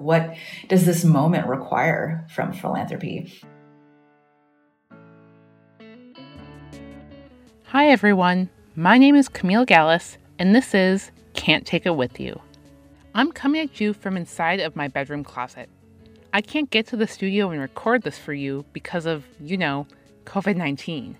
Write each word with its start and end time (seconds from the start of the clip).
What 0.00 0.34
does 0.68 0.86
this 0.86 1.04
moment 1.04 1.46
require 1.46 2.26
from 2.30 2.54
philanthropy? 2.54 3.38
Hi, 7.66 7.88
everyone. 7.88 8.48
My 8.74 8.96
name 8.96 9.14
is 9.14 9.28
Camille 9.28 9.66
Gallus, 9.66 10.16
and 10.38 10.54
this 10.54 10.72
is 10.74 11.10
Can't 11.34 11.66
Take 11.66 11.84
It 11.84 11.96
With 11.96 12.18
You. 12.18 12.40
I'm 13.14 13.30
coming 13.30 13.60
at 13.60 13.78
you 13.78 13.92
from 13.92 14.16
inside 14.16 14.58
of 14.58 14.74
my 14.74 14.88
bedroom 14.88 15.22
closet. 15.22 15.68
I 16.32 16.40
can't 16.40 16.70
get 16.70 16.86
to 16.86 16.96
the 16.96 17.06
studio 17.06 17.50
and 17.50 17.60
record 17.60 18.00
this 18.00 18.16
for 18.16 18.32
you 18.32 18.64
because 18.72 19.04
of, 19.04 19.26
you 19.38 19.58
know, 19.58 19.86
COVID 20.24 20.56
19. 20.56 21.14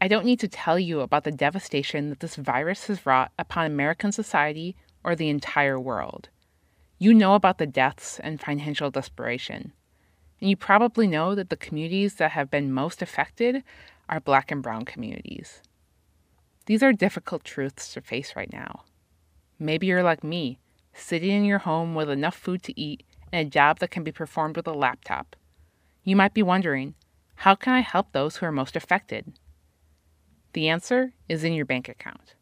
I 0.00 0.06
don't 0.06 0.24
need 0.24 0.38
to 0.38 0.46
tell 0.46 0.78
you 0.78 1.00
about 1.00 1.24
the 1.24 1.32
devastation 1.32 2.10
that 2.10 2.20
this 2.20 2.36
virus 2.36 2.86
has 2.86 3.04
wrought 3.04 3.32
upon 3.40 3.66
American 3.66 4.12
society 4.12 4.76
or 5.02 5.16
the 5.16 5.28
entire 5.28 5.80
world. 5.80 6.28
You 6.98 7.14
know 7.14 7.34
about 7.34 7.58
the 7.58 7.66
deaths 7.66 8.18
and 8.18 8.40
financial 8.40 8.90
desperation. 8.90 9.72
And 10.40 10.50
you 10.50 10.56
probably 10.56 11.06
know 11.06 11.34
that 11.34 11.48
the 11.48 11.56
communities 11.56 12.16
that 12.16 12.32
have 12.32 12.50
been 12.50 12.72
most 12.72 13.02
affected 13.02 13.62
are 14.08 14.20
Black 14.20 14.50
and 14.50 14.62
Brown 14.62 14.84
communities. 14.84 15.62
These 16.66 16.82
are 16.82 16.92
difficult 16.92 17.44
truths 17.44 17.92
to 17.94 18.00
face 18.00 18.34
right 18.34 18.52
now. 18.52 18.82
Maybe 19.58 19.86
you're 19.86 20.02
like 20.02 20.24
me, 20.24 20.58
sitting 20.92 21.30
in 21.30 21.44
your 21.44 21.60
home 21.60 21.94
with 21.94 22.10
enough 22.10 22.36
food 22.36 22.62
to 22.64 22.80
eat 22.80 23.04
and 23.32 23.46
a 23.46 23.50
job 23.50 23.78
that 23.78 23.90
can 23.90 24.02
be 24.02 24.12
performed 24.12 24.56
with 24.56 24.66
a 24.66 24.72
laptop. 24.72 25.36
You 26.02 26.16
might 26.16 26.34
be 26.34 26.42
wondering, 26.42 26.94
how 27.36 27.54
can 27.54 27.74
I 27.74 27.80
help 27.80 28.12
those 28.12 28.36
who 28.36 28.46
are 28.46 28.52
most 28.52 28.74
affected? 28.74 29.32
The 30.52 30.68
answer 30.68 31.12
is 31.28 31.44
in 31.44 31.52
your 31.52 31.64
bank 31.64 31.88
account. 31.88 32.34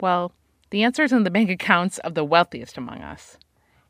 Well, 0.00 0.32
the 0.76 0.82
answer 0.82 1.04
is 1.04 1.12
in 1.12 1.22
the 1.22 1.30
bank 1.30 1.48
accounts 1.48 1.96
of 2.00 2.12
the 2.12 2.22
wealthiest 2.22 2.76
among 2.76 3.00
us. 3.00 3.38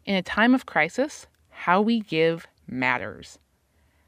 In 0.05 0.15
a 0.15 0.23
time 0.23 0.55
of 0.55 0.67
crisis, 0.67 1.27
how 1.51 1.81
we 1.81 1.99
give 1.99 2.47
matters. 2.69 3.41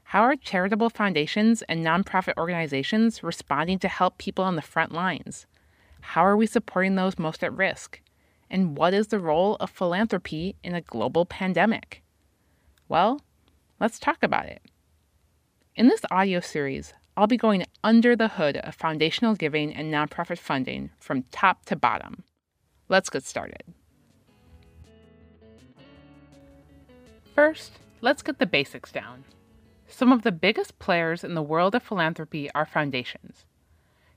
How 0.03 0.21
are 0.21 0.37
charitable 0.37 0.89
foundations 0.89 1.61
and 1.63 1.85
nonprofit 1.85 2.37
organizations 2.37 3.21
responding 3.21 3.79
to 3.79 3.89
help 3.89 4.17
people 4.17 4.45
on 4.45 4.55
the 4.55 4.61
front 4.61 4.93
lines? 4.93 5.45
How 5.99 6.25
are 6.25 6.37
we 6.37 6.47
supporting 6.47 6.95
those 6.95 7.19
most 7.19 7.43
at 7.43 7.51
risk? 7.51 7.99
And 8.49 8.77
what 8.77 8.93
is 8.93 9.07
the 9.07 9.19
role 9.19 9.57
of 9.59 9.69
philanthropy 9.69 10.55
in 10.63 10.73
a 10.73 10.79
global 10.79 11.25
pandemic? 11.25 12.01
Well, 12.87 13.19
let's 13.81 13.99
talk 13.99 14.23
about 14.23 14.45
it. 14.45 14.61
In 15.75 15.89
this 15.89 16.05
audio 16.09 16.39
series, 16.39 16.93
I'll 17.17 17.27
be 17.27 17.35
going 17.35 17.65
under 17.83 18.15
the 18.15 18.29
hood 18.29 18.55
of 18.55 18.73
foundational 18.73 19.35
giving 19.35 19.75
and 19.75 19.93
nonprofit 19.93 20.37
funding 20.37 20.91
from 20.97 21.23
top 21.23 21.65
to 21.65 21.75
bottom. 21.75 22.23
Let's 22.89 23.11
get 23.11 23.23
started. 23.23 23.63
First, 27.35 27.73
let's 28.01 28.23
get 28.23 28.39
the 28.39 28.47
basics 28.47 28.91
down. 28.91 29.23
Some 29.87 30.11
of 30.11 30.23
the 30.23 30.31
biggest 30.31 30.79
players 30.79 31.23
in 31.23 31.35
the 31.35 31.43
world 31.43 31.75
of 31.75 31.83
philanthropy 31.83 32.49
are 32.53 32.65
foundations. 32.65 33.45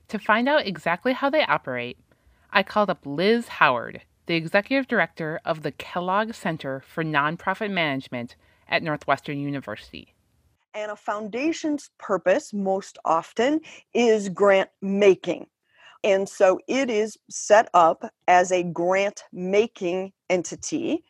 To 0.07 0.17
find 0.17 0.49
out 0.49 0.65
exactly 0.65 1.13
how 1.13 1.29
they 1.29 1.43
operate, 1.45 1.97
I 2.51 2.63
called 2.63 2.89
up 2.89 3.05
Liz 3.05 3.47
Howard, 3.47 4.01
the 4.25 4.35
executive 4.35 4.87
director 4.87 5.39
of 5.45 5.61
the 5.61 5.71
Kellogg 5.71 6.33
Center 6.33 6.83
for 6.87 7.03
Nonprofit 7.03 7.71
Management 7.71 8.35
at 8.67 8.81
Northwestern 8.81 9.39
University. 9.39 10.15
And 10.73 10.91
a 10.91 10.95
foundation's 10.95 11.91
purpose, 11.99 12.53
most 12.53 12.97
often, 13.05 13.61
is 13.93 14.29
grant 14.29 14.71
making. 14.81 15.45
And 16.03 16.27
so 16.27 16.59
it 16.67 16.89
is 16.89 17.17
set 17.29 17.69
up 17.73 18.03
as 18.27 18.51
a 18.51 18.63
grant 18.63 19.23
making 19.31 20.13
entity. 20.29 21.03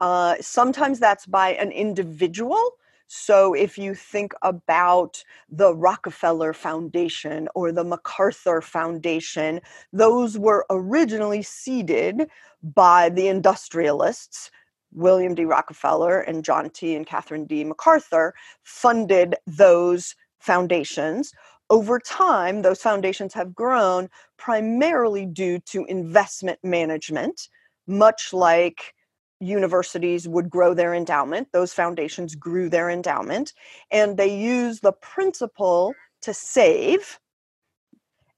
Uh, 0.00 0.36
sometimes 0.40 0.98
that's 0.98 1.26
by 1.26 1.50
an 1.54 1.70
individual. 1.72 2.72
So 3.08 3.54
if 3.54 3.76
you 3.76 3.94
think 3.94 4.32
about 4.42 5.22
the 5.50 5.74
Rockefeller 5.74 6.52
Foundation 6.52 7.48
or 7.54 7.72
the 7.72 7.84
MacArthur 7.84 8.60
Foundation, 8.60 9.60
those 9.92 10.38
were 10.38 10.64
originally 10.70 11.42
seeded 11.42 12.28
by 12.62 13.08
the 13.08 13.28
industrialists 13.28 14.50
William 14.92 15.34
D. 15.34 15.44
Rockefeller 15.44 16.20
and 16.20 16.44
John 16.44 16.70
T. 16.70 16.96
and 16.96 17.06
Catherine 17.06 17.46
D. 17.46 17.64
MacArthur 17.64 18.34
funded 18.62 19.36
those 19.46 20.14
foundations. 20.40 21.32
Over 21.70 22.00
time, 22.00 22.62
those 22.62 22.82
foundations 22.82 23.32
have 23.34 23.54
grown 23.54 24.10
primarily 24.36 25.24
due 25.24 25.60
to 25.66 25.84
investment 25.84 26.58
management, 26.64 27.48
much 27.86 28.32
like 28.32 28.94
universities 29.38 30.28
would 30.28 30.50
grow 30.50 30.74
their 30.74 30.92
endowment. 30.92 31.48
Those 31.52 31.72
foundations 31.72 32.34
grew 32.34 32.68
their 32.68 32.90
endowment, 32.90 33.54
and 33.90 34.16
they 34.16 34.36
use 34.36 34.80
the 34.80 34.92
principal 34.92 35.94
to 36.22 36.34
save 36.34 37.20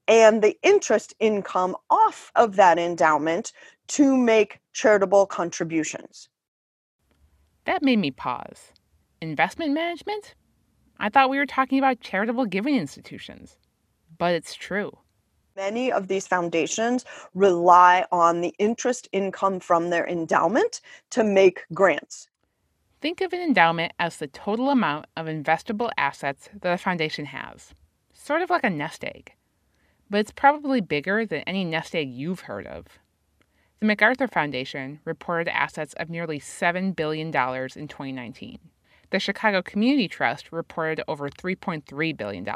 and 0.07 0.43
the 0.43 0.57
interest 0.63 1.15
income 1.19 1.75
off 1.89 2.31
of 2.37 2.57
that 2.57 2.79
endowment 2.79 3.53
to 3.89 4.17
make 4.17 4.61
charitable 4.73 5.27
contributions. 5.27 6.29
That 7.65 7.83
made 7.83 7.99
me 7.99 8.11
pause. 8.11 8.73
Investment 9.21 9.73
management? 9.73 10.35
I 10.99 11.09
thought 11.09 11.31
we 11.31 11.39
were 11.39 11.47
talking 11.47 11.79
about 11.79 12.01
charitable 12.01 12.47
giving 12.47 12.77
institutions. 12.77 13.57
But 14.19 14.35
it's 14.35 14.55
true. 14.55 14.99
Many 15.57 15.93
of 15.93 16.09
these 16.09 16.27
foundations 16.27 17.05
rely 17.35 18.07
on 18.11 18.41
the 18.41 18.55
interest 18.59 19.09
income 19.13 19.61
from 19.61 19.91
their 19.91 20.07
endowment 20.07 20.81
to 21.11 21.25
make 21.25 21.65
grants. 21.75 22.29
Think 23.01 23.21
of 23.21 23.33
an 23.33 23.41
endowment 23.41 23.93
as 23.99 24.17
the 24.17 24.29
total 24.29 24.71
amount 24.71 25.07
of 25.17 25.27
investable 25.27 25.91
assets 25.99 26.49
that 26.61 26.73
a 26.73 26.79
foundation 26.79 27.27
has, 27.27 27.75
sort 28.15 28.43
of 28.43 28.51
like 28.51 28.65
a 28.65 28.71
nest 28.71 29.05
egg. 29.05 29.33
But 30.09 30.21
it's 30.21 30.31
probably 30.31 30.81
bigger 30.81 31.27
than 31.27 31.41
any 31.41 31.65
nest 31.65 31.95
egg 31.97 32.11
you've 32.11 32.41
heard 32.41 32.67
of. 32.67 32.87
The 33.81 33.87
MacArthur 33.87 34.29
Foundation 34.29 35.01
reported 35.05 35.49
assets 35.49 35.95
of 35.95 36.09
nearly 36.09 36.39
$7 36.39 36.95
billion 36.95 37.27
in 37.27 37.33
2019. 37.33 38.61
The 39.13 39.21
Chicago 39.21 39.61
Community 39.61 40.09
Trust 40.09 40.51
reported 40.53 41.05
over 41.07 41.29
$3.3 41.29 42.17
billion. 42.17 42.49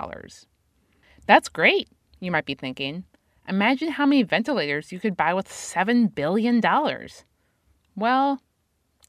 That's 1.27 1.50
great, 1.50 1.91
you 2.19 2.31
might 2.31 2.47
be 2.47 2.55
thinking. 2.55 3.05
Imagine 3.47 3.91
how 3.91 4.06
many 4.06 4.22
ventilators 4.22 4.91
you 4.91 4.99
could 4.99 5.19
buy 5.19 5.34
with 5.34 5.49
$7 5.49 6.15
billion. 6.15 6.62
Well, 7.94 8.41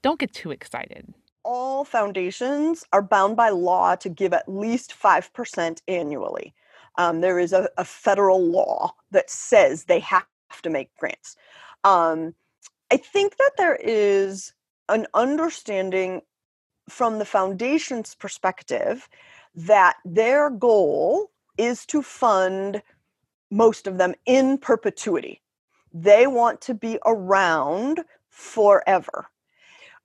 don't 0.01 0.19
get 0.19 0.33
too 0.33 0.51
excited. 0.51 1.13
All 1.43 1.85
foundations 1.85 2.83
are 2.91 3.01
bound 3.01 3.37
by 3.37 3.47
law 3.47 3.95
to 3.95 4.09
give 4.09 4.33
at 4.33 4.49
least 4.49 4.93
5% 5.01 5.81
annually. 5.87 6.53
Um, 6.97 7.21
there 7.21 7.39
is 7.39 7.53
a, 7.53 7.69
a 7.77 7.85
federal 7.85 8.43
law 8.45 8.93
that 9.11 9.29
says 9.29 9.85
they 9.85 9.99
have 10.01 10.25
to 10.63 10.69
make 10.69 10.93
grants. 10.97 11.37
Um, 11.85 12.35
I 12.91 12.97
think 12.97 13.37
that 13.37 13.51
there 13.57 13.77
is 13.81 14.51
an 14.89 15.07
understanding 15.13 16.23
from 16.89 17.19
the 17.19 17.25
foundation's 17.25 18.15
perspective 18.15 19.09
that 19.55 19.97
their 20.05 20.49
goal 20.49 21.31
is 21.57 21.85
to 21.87 22.01
fund 22.01 22.81
most 23.49 23.87
of 23.87 23.97
them 23.97 24.13
in 24.25 24.57
perpetuity. 24.57 25.41
They 25.93 26.27
want 26.27 26.61
to 26.61 26.73
be 26.73 26.99
around 27.05 28.01
forever. 28.29 29.27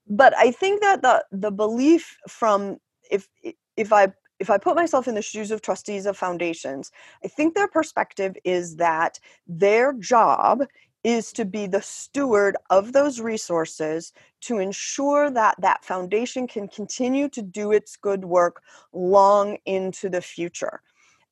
But 0.08 0.36
I 0.36 0.50
think 0.50 0.80
that 0.80 1.02
the 1.02 1.24
the 1.30 1.50
belief 1.50 2.16
from 2.28 2.78
if 3.10 3.28
if 3.76 3.92
I 3.92 4.12
if 4.38 4.50
I 4.50 4.58
put 4.58 4.74
myself 4.74 5.06
in 5.06 5.14
the 5.14 5.22
shoes 5.22 5.50
of 5.50 5.62
trustees 5.62 6.06
of 6.06 6.16
foundations, 6.16 6.90
I 7.24 7.28
think 7.28 7.54
their 7.54 7.68
perspective 7.68 8.36
is 8.44 8.76
that 8.76 9.20
their 9.46 9.92
job 9.92 10.64
is 11.04 11.32
to 11.32 11.44
be 11.44 11.66
the 11.66 11.82
steward 11.82 12.56
of 12.70 12.92
those 12.92 13.20
resources 13.20 14.12
to 14.40 14.58
ensure 14.58 15.30
that 15.30 15.60
that 15.60 15.84
foundation 15.84 16.46
can 16.46 16.68
continue 16.68 17.28
to 17.28 17.42
do 17.42 17.72
its 17.72 17.96
good 17.96 18.24
work 18.24 18.62
long 18.92 19.56
into 19.66 20.08
the 20.08 20.20
future. 20.20 20.80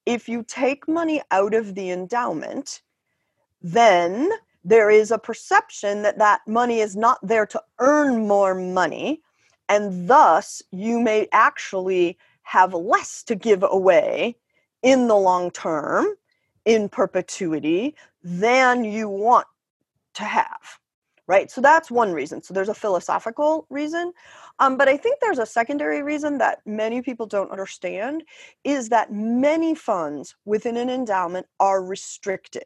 If 0.07 0.29
you 0.29 0.43
take 0.43 0.89
money 0.89 1.23
out 1.31 1.55
of 1.55 1.75
the 1.75 1.91
endowment, 1.91 2.83
then 3.63 4.31
there 4.65 4.91
is 4.91 5.11
a 5.11 5.19
perception 5.19 6.03
that 6.03 6.19
that 6.19 6.41
money 6.47 6.81
is 6.81 6.97
not 6.97 7.19
there 7.23 7.47
to 7.47 7.63
earn 7.79 8.27
more 8.27 8.55
money, 8.55 9.23
and 9.69 10.09
thus 10.09 10.63
you 10.73 11.01
may 11.01 11.29
actually 11.33 12.19
have 12.43 12.75
less 12.75 13.23
to 13.25 13.35
give 13.35 13.63
away 13.63 14.37
in 14.83 15.07
the 15.07 15.17
long 15.17 15.51
term 15.51 16.07
in 16.65 16.89
perpetuity 16.89 17.95
than 18.23 18.85
you 18.85 19.09
want 19.09 19.47
to 20.15 20.25
have 20.25 20.79
right? 21.29 21.51
So 21.51 21.61
that's 21.61 21.93
one 21.93 22.13
reason. 22.13 22.43
So 22.43 22.55
there's 22.55 22.69
a 22.69 22.75
philosophical 22.75 23.67
reason 23.71 24.13
um, 24.59 24.77
but 24.77 24.89
i 24.89 24.97
think 24.97 25.19
there's 25.21 25.39
a 25.39 25.47
secondary 25.47 26.03
reason 26.03 26.39
that 26.39 26.61
many 26.67 27.03
people 27.03 27.27
don't 27.27 27.53
understand 27.53 28.23
is 28.65 28.89
that 28.91 29.13
many 29.13 29.75
funds 29.75 30.37
within 30.45 30.77
an 30.77 30.91
endowment 30.91 31.47
are 31.61 31.83
restricted 31.85 32.65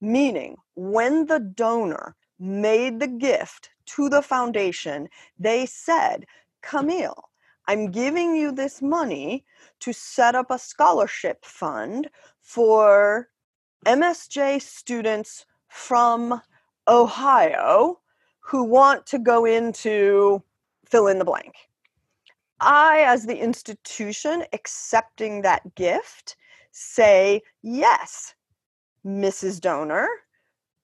meaning 0.00 0.56
when 0.74 1.26
the 1.26 1.40
donor 1.40 2.16
made 2.38 3.00
the 3.00 3.06
gift 3.08 3.70
to 3.86 4.08
the 4.08 4.22
foundation, 4.22 5.08
they 5.38 5.66
said, 5.66 6.26
Camille, 6.62 7.30
I'm 7.68 7.90
giving 7.90 8.36
you 8.36 8.52
this 8.52 8.82
money 8.82 9.44
to 9.80 9.92
set 9.92 10.34
up 10.34 10.50
a 10.50 10.58
scholarship 10.58 11.44
fund 11.44 12.10
for 12.42 13.28
MSJ 13.86 14.60
students 14.62 15.46
from 15.68 16.42
Ohio 16.88 17.98
who 18.40 18.64
want 18.64 19.06
to 19.06 19.18
go 19.18 19.44
into 19.44 20.42
fill 20.84 21.06
in 21.06 21.18
the 21.18 21.24
blank. 21.24 21.54
I, 22.60 23.00
as 23.06 23.26
the 23.26 23.38
institution 23.38 24.44
accepting 24.52 25.42
that 25.42 25.74
gift, 25.74 26.36
say, 26.70 27.42
yes, 27.62 28.34
Mrs. 29.04 29.60
Donor, 29.60 30.06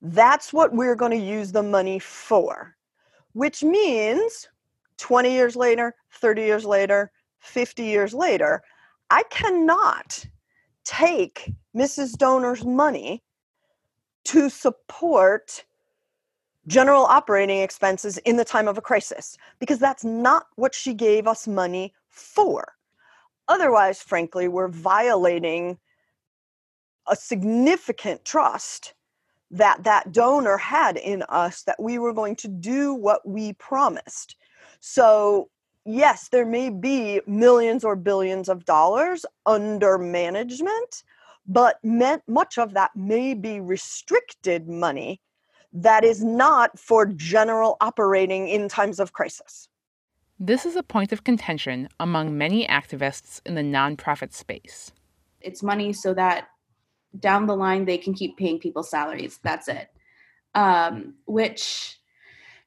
that's 0.00 0.52
what 0.52 0.72
we're 0.72 0.96
going 0.96 1.12
to 1.12 1.24
use 1.24 1.52
the 1.52 1.62
money 1.62 1.98
for, 1.98 2.76
which 3.32 3.62
means 3.62 4.48
20 4.98 5.32
years 5.32 5.56
later, 5.56 5.94
30 6.12 6.42
years 6.42 6.64
later, 6.64 7.12
50 7.40 7.84
years 7.84 8.14
later, 8.14 8.62
I 9.10 9.22
cannot 9.30 10.24
take 10.84 11.52
Mrs. 11.76 12.12
Donor's 12.12 12.64
money 12.64 13.22
to 14.24 14.50
support 14.50 15.64
general 16.68 17.04
operating 17.04 17.60
expenses 17.60 18.18
in 18.18 18.36
the 18.36 18.44
time 18.44 18.68
of 18.68 18.78
a 18.78 18.82
crisis 18.82 19.36
because 19.58 19.78
that's 19.78 20.04
not 20.04 20.46
what 20.56 20.74
she 20.74 20.94
gave 20.94 21.26
us 21.26 21.48
money 21.48 21.92
for. 22.10 22.74
Otherwise, 23.48 24.02
frankly, 24.02 24.46
we're 24.46 24.68
violating 24.68 25.78
a 27.08 27.16
significant 27.16 28.24
trust 28.24 28.94
that 29.50 29.82
that 29.84 30.12
donor 30.12 30.58
had 30.58 30.98
in 30.98 31.22
us 31.30 31.62
that 31.62 31.82
we 31.82 31.98
were 31.98 32.12
going 32.12 32.36
to 32.36 32.48
do 32.48 32.92
what 32.92 33.26
we 33.26 33.54
promised. 33.54 34.36
So, 34.80 35.48
yes, 35.86 36.28
there 36.28 36.44
may 36.44 36.68
be 36.68 37.22
millions 37.26 37.82
or 37.82 37.96
billions 37.96 38.50
of 38.50 38.66
dollars 38.66 39.24
under 39.46 39.96
management, 39.96 41.02
but 41.46 41.78
much 41.82 42.58
of 42.58 42.74
that 42.74 42.90
may 42.94 43.32
be 43.32 43.58
restricted 43.58 44.68
money 44.68 45.22
that 45.72 46.04
is 46.04 46.22
not 46.24 46.78
for 46.78 47.06
general 47.06 47.76
operating 47.80 48.48
in 48.48 48.68
times 48.68 48.98
of 49.00 49.12
crisis. 49.12 49.68
This 50.40 50.64
is 50.64 50.76
a 50.76 50.82
point 50.82 51.12
of 51.12 51.24
contention 51.24 51.88
among 51.98 52.38
many 52.38 52.66
activists 52.66 53.40
in 53.44 53.54
the 53.54 53.62
nonprofit 53.62 54.32
space. 54.32 54.92
It's 55.40 55.62
money 55.62 55.92
so 55.92 56.14
that 56.14 56.48
down 57.18 57.46
the 57.46 57.56
line 57.56 57.84
they 57.84 57.98
can 57.98 58.14
keep 58.14 58.36
paying 58.36 58.58
people 58.58 58.82
salaries. 58.82 59.40
That's 59.42 59.68
it. 59.68 59.88
Um, 60.54 61.14
which 61.26 61.98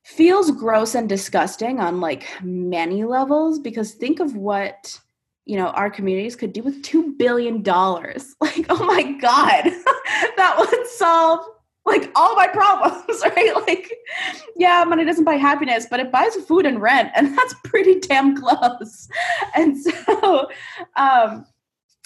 feels 0.03 0.51
gross 0.51 0.95
and 0.95 1.07
disgusting 1.07 1.79
on 1.79 2.01
like 2.01 2.27
many 2.41 3.03
levels 3.03 3.59
because 3.59 3.93
think 3.93 4.19
of 4.19 4.35
what 4.35 4.99
you 5.45 5.57
know 5.57 5.67
our 5.67 5.89
communities 5.89 6.35
could 6.35 6.53
do 6.53 6.63
with 6.63 6.81
two 6.83 7.13
billion 7.13 7.61
dollars 7.61 8.35
like 8.41 8.65
oh 8.69 8.83
my 8.83 9.03
god 9.13 9.63
that 10.37 10.55
would 10.57 10.87
solve 10.87 11.45
like 11.85 12.11
all 12.15 12.35
my 12.35 12.47
problems, 12.47 13.21
right? 13.23 13.55
Like, 13.67 13.91
yeah, 14.55 14.83
money 14.87 15.05
doesn't 15.05 15.23
buy 15.23 15.35
happiness, 15.35 15.87
but 15.89 15.99
it 15.99 16.11
buys 16.11 16.35
food 16.47 16.65
and 16.65 16.81
rent, 16.81 17.11
and 17.15 17.37
that's 17.37 17.55
pretty 17.63 17.99
damn 17.99 18.35
close. 18.35 19.09
And 19.55 19.77
so, 19.77 20.49
um, 20.95 21.45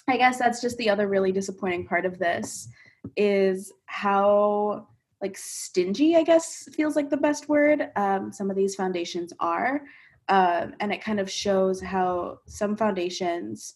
I 0.07 0.17
guess 0.17 0.37
that's 0.37 0.61
just 0.61 0.77
the 0.77 0.89
other 0.89 1.07
really 1.07 1.31
disappointing 1.31 1.87
part 1.87 2.05
of 2.05 2.19
this 2.19 2.67
is 3.15 3.71
how 3.85 4.87
like 5.21 5.37
stingy, 5.37 6.15
I 6.15 6.23
guess 6.23 6.67
feels 6.73 6.95
like 6.95 7.09
the 7.09 7.17
best 7.17 7.49
word. 7.49 7.89
Um, 7.95 8.31
some 8.31 8.49
of 8.49 8.55
these 8.55 8.75
foundations 8.75 9.33
are, 9.39 9.81
um, 10.29 10.73
and 10.79 10.91
it 10.91 11.01
kind 11.01 11.19
of 11.19 11.29
shows 11.29 11.81
how 11.81 12.39
some 12.45 12.75
foundations 12.75 13.75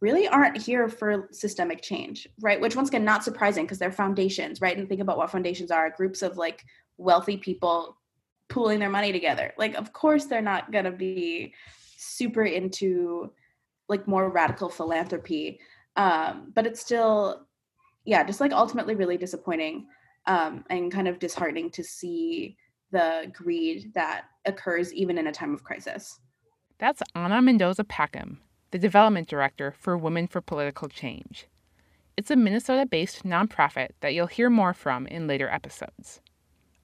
really 0.00 0.26
aren't 0.26 0.56
here 0.56 0.88
for 0.88 1.28
systemic 1.30 1.82
change, 1.82 2.26
right? 2.40 2.60
Which 2.60 2.76
once 2.76 2.88
again, 2.88 3.04
not 3.04 3.24
surprising 3.24 3.64
because 3.64 3.78
they're 3.78 3.92
foundations, 3.92 4.60
right? 4.60 4.76
And 4.76 4.88
think 4.88 5.00
about 5.00 5.18
what 5.18 5.30
foundations 5.30 5.70
are 5.70 5.90
groups 5.90 6.22
of 6.22 6.38
like 6.38 6.64
wealthy 6.96 7.36
people 7.36 7.98
pooling 8.48 8.78
their 8.78 8.90
money 8.90 9.12
together. 9.12 9.52
Like, 9.58 9.74
of 9.74 9.92
course, 9.92 10.24
they're 10.24 10.40
not 10.40 10.72
going 10.72 10.86
to 10.86 10.90
be 10.90 11.54
super 11.96 12.44
into 12.44 13.32
like 13.88 14.08
more 14.08 14.30
radical 14.30 14.70
philanthropy. 14.70 15.60
Um, 15.96 16.52
but 16.54 16.66
it's 16.66 16.80
still, 16.80 17.46
yeah, 18.04 18.24
just 18.24 18.40
like 18.40 18.52
ultimately 18.52 18.94
really 18.94 19.18
disappointing 19.18 19.86
um, 20.26 20.64
and 20.70 20.90
kind 20.90 21.08
of 21.08 21.18
disheartening 21.18 21.70
to 21.72 21.84
see 21.84 22.56
the 22.90 23.30
greed 23.32 23.92
that 23.94 24.24
occurs 24.46 24.92
even 24.94 25.18
in 25.18 25.26
a 25.26 25.32
time 25.32 25.52
of 25.52 25.62
crisis. 25.62 26.18
That's 26.78 27.02
Ana 27.14 27.42
Mendoza 27.42 27.84
Packham, 27.84 28.40
the 28.70 28.78
development 28.78 29.28
director 29.28 29.74
for 29.78 29.96
Women 29.96 30.26
for 30.26 30.40
Political 30.40 30.88
Change. 30.88 31.46
It's 32.16 32.30
a 32.30 32.36
Minnesota 32.36 32.86
based 32.86 33.24
nonprofit 33.24 33.90
that 34.00 34.14
you'll 34.14 34.26
hear 34.26 34.50
more 34.50 34.74
from 34.74 35.06
in 35.06 35.26
later 35.26 35.48
episodes. 35.48 36.20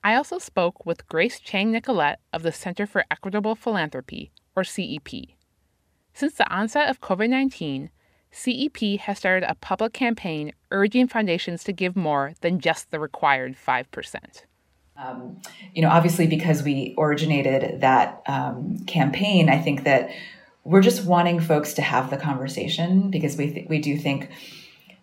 I 0.02 0.14
also 0.14 0.38
spoke 0.38 0.86
with 0.86 1.08
Grace 1.08 1.40
Chang 1.40 1.72
Nicolette 1.72 2.20
of 2.32 2.42
the 2.42 2.52
Center 2.52 2.86
for 2.86 3.04
Equitable 3.10 3.54
Philanthropy, 3.54 4.30
or 4.54 4.64
CEP. 4.64 5.08
Since 6.14 6.34
the 6.34 6.48
onset 6.48 6.88
of 6.88 7.00
COVID 7.00 7.28
19, 7.28 7.90
CEP 8.30 9.00
has 9.00 9.18
started 9.18 9.48
a 9.48 9.54
public 9.56 9.92
campaign 9.92 10.52
urging 10.70 11.08
foundations 11.08 11.64
to 11.64 11.72
give 11.72 11.96
more 11.96 12.34
than 12.40 12.60
just 12.60 12.90
the 12.90 13.00
required 13.00 13.56
5%. 13.56 14.44
Um, 14.98 15.40
you 15.74 15.82
know, 15.82 15.90
obviously, 15.90 16.26
because 16.26 16.62
we 16.62 16.94
originated 16.96 17.80
that 17.82 18.22
um, 18.26 18.78
campaign, 18.86 19.48
I 19.48 19.58
think 19.58 19.84
that 19.84 20.10
we're 20.66 20.82
just 20.82 21.04
wanting 21.04 21.38
folks 21.38 21.74
to 21.74 21.82
have 21.82 22.10
the 22.10 22.16
conversation 22.16 23.08
because 23.08 23.36
we 23.36 23.52
th- 23.52 23.68
we 23.68 23.78
do 23.78 23.96
think 23.96 24.28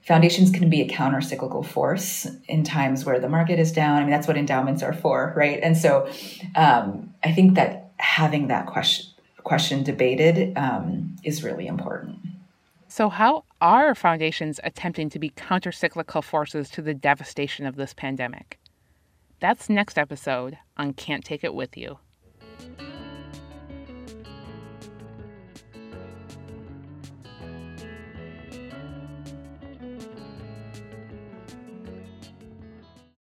foundations 0.02 0.52
can 0.52 0.70
be 0.70 0.82
a 0.82 0.88
counter 0.88 1.22
cyclical 1.22 1.64
force 1.64 2.28
in 2.50 2.64
times 2.66 3.06
where 3.06 3.18
the 3.18 3.30
market 3.30 3.60
is 3.60 3.72
down. 3.72 3.98
I 3.98 4.02
mean, 4.02 4.10
that's 4.10 4.28
what 4.28 4.36
endowments 4.36 4.84
are 4.84 4.92
for, 4.92 5.34
right? 5.38 5.60
And 5.64 5.78
so, 5.78 6.10
um, 6.56 7.14
I 7.24 7.32
think 7.32 7.56
that 7.56 7.92
having 7.98 8.48
that 8.50 8.66
question 8.68 9.10
question 9.44 9.84
debated 9.84 10.58
um, 10.58 11.16
is 11.24 11.44
really 11.44 11.68
important. 11.68 12.18
So, 12.90 13.10
how 13.10 13.46
are 13.62 13.96
foundations 13.96 14.60
attempting 14.64 15.10
to 15.12 15.20
be 15.20 15.30
counter 15.30 15.72
cyclical 15.72 16.22
forces 16.22 16.70
to 16.72 16.82
the 16.82 16.94
devastation 16.94 17.66
of 17.66 17.78
this 17.78 17.94
pandemic? 17.94 18.60
That's 19.40 19.70
next 19.70 19.98
episode 19.98 20.58
on 20.78 20.94
Can't 20.94 21.24
Take 21.24 21.44
It 21.44 21.54
With 21.54 21.78
You. 21.78 22.00